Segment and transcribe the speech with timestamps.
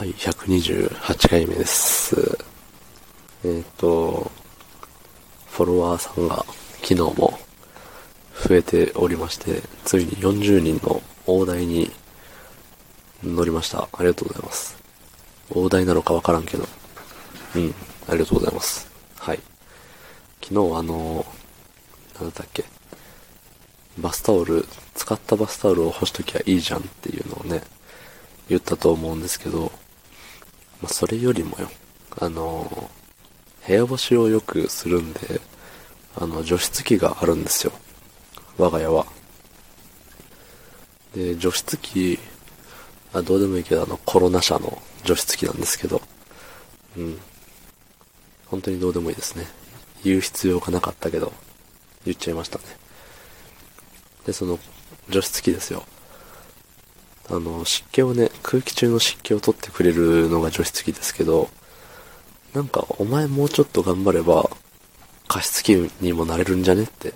[0.00, 2.38] はい、128回目です。
[3.44, 4.30] えっ、と、
[5.50, 6.36] フォロワーさんが
[6.80, 7.38] 昨日も
[8.48, 11.90] 増えておりまして、ついに40人の大台に
[13.22, 13.90] 乗りました。
[13.92, 14.78] ありがとうございます。
[15.50, 16.66] 大台なのかわからんけど。
[17.56, 17.74] うん、
[18.08, 18.90] ありがとうございます。
[19.18, 19.40] はい。
[20.42, 21.26] 昨日あの、
[22.18, 22.64] なんだっけ、
[23.98, 27.60] バスタオル、使ったバスタオルを干しときゃいいじゃんっていうのをね、
[28.48, 29.70] 言ったと思うんですけど、
[30.82, 31.70] まあ、それよりもよ、
[32.18, 32.90] あの、
[33.66, 35.40] 部屋干しをよくするんで、
[36.16, 37.72] あの、除湿機があるんですよ。
[38.58, 39.06] 我が家は。
[41.14, 42.18] で、除湿機、
[43.12, 46.00] あ、どうでもいいけど、あの、コロナ車の除湿機なんですけど、
[46.96, 47.18] うん。
[48.46, 49.46] 本当にどうでもいいですね。
[50.02, 51.32] 言う必要がなかったけど、
[52.04, 52.64] 言っちゃいましたね。
[54.26, 54.58] で、その、
[55.08, 55.84] 除湿機ですよ。
[57.30, 61.48] あの、湿気をね、空気中の湿気を取ってくれるのが除湿機ですけど、
[62.54, 64.50] なんか、お前もうちょっと頑張れば、
[65.28, 65.68] 加湿器
[66.00, 67.14] にもなれるんじゃねって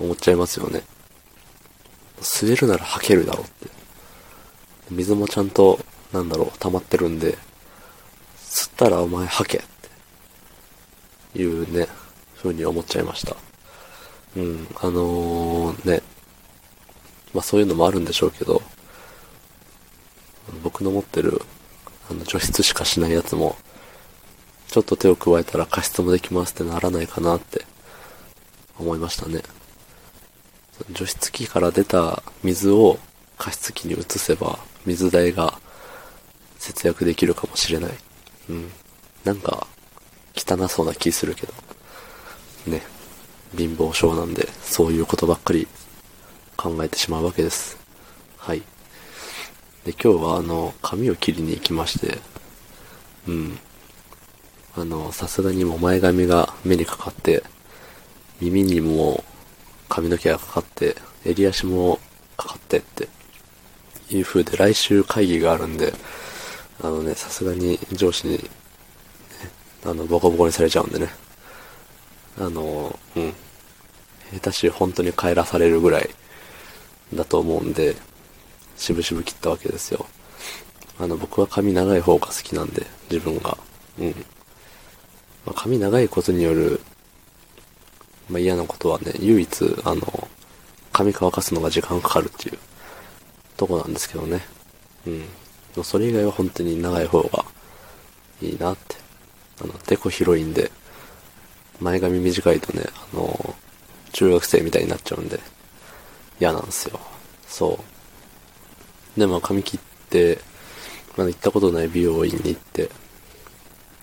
[0.00, 0.82] 思っちゃいますよね。
[2.20, 3.68] 吸えるなら吐けるだろうって。
[4.90, 5.78] 水もちゃんと、
[6.12, 7.38] なんだろう、溜まってるんで、
[8.36, 9.62] 吸ったらお前吐けっ
[11.32, 11.86] ていうね、
[12.36, 13.36] 風に思っちゃいました。
[14.36, 16.02] うん、あのー、ね、
[17.32, 18.60] まあそういうのもあるんでしょうけど、
[20.64, 21.42] 僕の持ってる、
[22.10, 23.56] あの、除湿しかしないやつも、
[24.68, 27.64] ちょっと手を加えたら加湿もできますってならないかなって
[28.76, 29.42] 思いましたね。
[30.90, 32.98] 除湿機から出た水を
[33.38, 35.60] 加湿器に移せば水代が
[36.58, 37.92] 節約できるかもしれない。
[38.48, 38.72] うん。
[39.22, 39.68] なんか
[40.34, 41.52] 汚そうな気するけど。
[42.66, 42.82] ね。
[43.56, 45.68] 貧乏症なんでそういうことばっかり
[46.56, 47.78] 考えてしまうわけです。
[48.38, 48.62] はい。
[49.84, 52.18] で、今日はあの、髪を切りに行きまして、
[53.28, 53.58] うん。
[54.76, 57.42] あの、さすがにも前髪が目にかかって、
[58.40, 59.22] 耳にも
[59.90, 62.00] 髪の毛がかかって、襟足も
[62.36, 63.08] かかってって
[64.10, 65.92] いう風で来週会議があるんで、
[66.82, 68.40] あのね、さすがに上司に、ね、
[69.84, 71.08] あの、ボコボコにされちゃうんでね。
[72.38, 73.32] あの、うん。
[74.32, 76.08] 下手し本当に帰らされるぐらい
[77.12, 77.94] だと思うんで、
[78.76, 80.06] しぶしぶ切ったわけですよ。
[80.98, 83.56] あの、僕は髪長い方が好きなんで、自分が。
[83.98, 84.08] うん。
[85.44, 86.80] まあ、髪長いことによる、
[88.28, 90.28] まあ、嫌なことはね、唯一、あの、
[90.92, 92.58] 髪乾かすのが時間かかるっていう
[93.56, 94.40] とこなんですけどね。
[95.06, 95.20] うん。
[95.20, 95.26] で
[95.76, 97.44] もそれ以外は本当に長い方が
[98.40, 98.96] いいなって。
[99.62, 100.70] あの、デコ広いんで、
[101.80, 103.54] 前髪短いとね、あの、
[104.12, 105.40] 中学生みたいになっちゃうんで、
[106.40, 107.00] 嫌なんですよ。
[107.46, 107.93] そう。
[109.16, 110.38] で、まあ髪切って、
[111.16, 112.90] まだ行ったことない美容院に行って、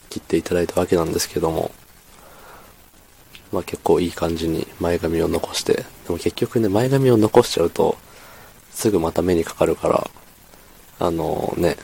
[0.10, 1.72] 切っていただいたわけなんですけども、
[3.52, 7.98] まあ結構いい感じに前髪を残して、でも結局ね、前髪を残しちゃうと、
[8.72, 10.10] すぐまた目にかかるから、
[11.00, 11.78] あのね、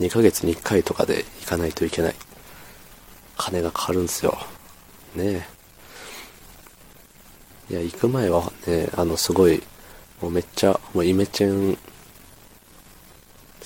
[0.00, 2.14] 2ヶ月に1回とかで行かないといけない。
[3.36, 4.36] 金がかかるんすよ。
[5.14, 5.46] ね
[7.70, 7.72] え。
[7.72, 9.62] いや、行く前はね、あの、すごい、
[10.22, 11.78] もうめっちゃ、もうイメチェン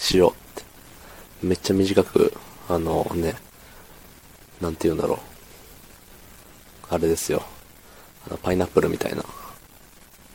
[0.00, 1.46] しようって。
[1.46, 2.32] めっちゃ短く、
[2.68, 3.34] あのね、
[4.60, 5.18] なんて言うんだろう。
[6.88, 7.42] あれですよ。
[8.26, 9.22] あのパイナップルみたいな。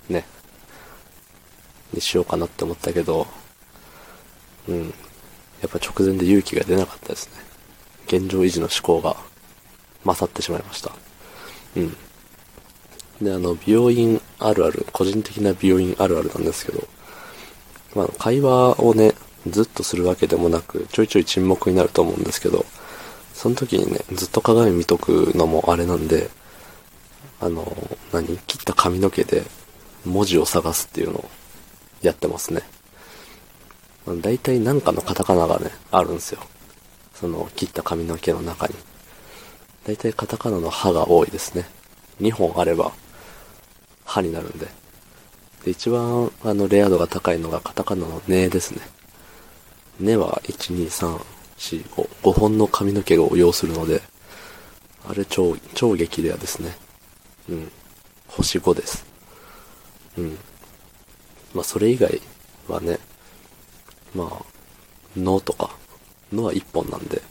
[0.07, 0.23] ね。
[1.91, 3.27] にしようかなって思ったけど、
[4.67, 4.93] うん。
[5.61, 7.33] やっぱ直前で勇気が出なかったですね。
[8.07, 9.17] 現状維持の思考が
[10.03, 10.91] 勝ってしまいました。
[11.75, 11.97] うん。
[13.21, 16.87] で、あの、美容院あるある、個人的な美容院あるあるなんですけど、
[17.95, 19.13] まあ、会話をね、
[19.47, 22.65] ずっとするわけでもなく、ちょいちょい沈黙になると思うんですけど、
[23.33, 26.29] その時にね、ずっと鏡見とくのもあれなんで、
[27.39, 27.75] あの、
[28.11, 28.37] 何？
[28.37, 29.43] 切った髪の毛で
[30.05, 31.29] 文字を探すっていうのを
[32.01, 32.61] やってますね。
[34.21, 36.39] 大体何かのカタカナがね、あるんですよ。
[37.13, 38.75] その切った髪の毛の中に。
[39.85, 41.65] 大体カタカナの歯が多いですね。
[42.21, 42.91] 2本あれば
[44.05, 44.67] 歯になるんで。
[45.65, 48.81] で、一番あのレア度が高いのがカタカナのねですね。
[49.99, 51.17] ねは1、2、3、
[51.57, 54.01] 4、5、5本の髪の毛を要するので、
[55.07, 56.75] あれ超、超激レアですね。
[57.49, 57.71] うん。
[58.27, 59.05] 星5です。
[60.17, 60.37] うん。
[61.53, 62.21] まあそれ以外
[62.67, 62.99] はね、
[64.13, 65.69] まあ、のとか、
[66.31, 67.21] のは1本なんで、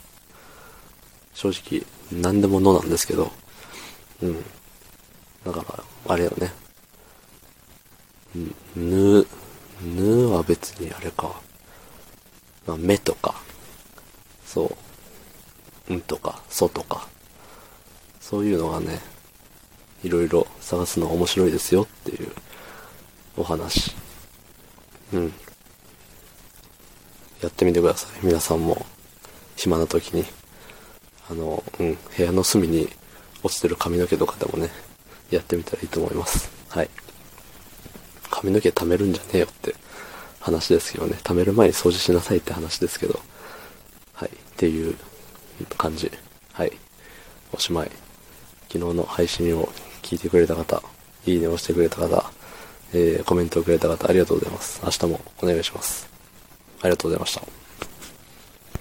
[1.33, 3.31] 正直何でものなんですけど、
[4.21, 4.43] うん。
[5.43, 6.51] だから、あれよね。
[8.75, 9.25] ぬ、
[9.81, 11.41] ぬは別にあれか。
[12.65, 13.35] まあ、目とか、
[14.45, 14.75] そ
[15.89, 17.07] う、うんとか、そとか、
[18.19, 18.99] そういうのがね、
[20.03, 22.31] いろいろ探すの面白いですよっていう
[23.37, 23.95] お話。
[25.13, 25.33] うん。
[27.41, 28.25] やってみてください。
[28.25, 28.85] 皆さんも、
[29.55, 30.25] 暇な時に。
[31.29, 32.87] あの、うん、部屋の隅に
[33.43, 34.69] 落ちてる髪の毛とかでもね、
[35.29, 36.51] やってみたらいいと思います。
[36.69, 36.89] はい。
[38.29, 39.75] 髪の毛貯めるんじゃねえよって
[40.45, 41.17] 話ですけどね。
[41.23, 43.19] 貯める前に掃除しなさいって話ですけど。
[44.13, 44.29] はい。
[44.29, 44.95] っていう
[45.75, 46.11] 感じ。
[46.53, 46.71] はい。
[47.51, 47.91] おしまい。
[48.71, 49.67] 昨日の配信を
[50.03, 50.83] 聞いてくれた方、
[51.25, 52.31] いいねをしてくれた方、
[52.93, 54.81] えー、コメントをくれた方、ありがとうございます。
[54.83, 56.07] 明日もお願いします。
[56.81, 57.64] ありがとうございました。